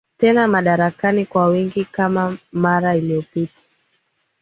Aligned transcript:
tena 0.17 0.47
madarakani 0.47 1.25
kwa 1.25 1.47
wingi 1.47 1.85
kama 1.85 2.37
mara 2.51 2.95
iliopita 2.95 3.61